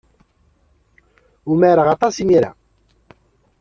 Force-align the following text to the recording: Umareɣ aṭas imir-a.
Umareɣ 1.51 1.87
aṭas 1.93 2.15
imir-a. 2.23 2.51